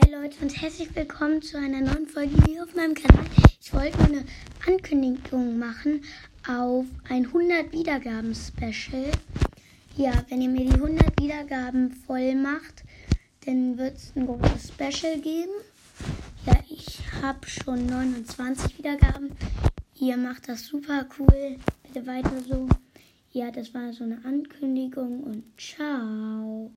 [0.00, 3.26] Hi Leute und herzlich willkommen zu einer neuen Folge hier auf meinem Kanal.
[3.60, 4.24] Ich wollte nur eine
[4.66, 6.02] Ankündigung machen
[6.48, 9.10] auf ein 100 Wiedergaben Special.
[9.98, 12.84] Ja, wenn ihr mir die 100 Wiedergaben voll macht,
[13.44, 15.52] dann wird es ein großes Special geben.
[16.46, 19.32] Ja, ich habe schon 29 Wiedergaben.
[20.00, 21.58] Ihr macht das super cool.
[21.82, 22.66] Bitte weiter so.
[23.32, 26.21] Ja, das war so eine Ankündigung und ciao.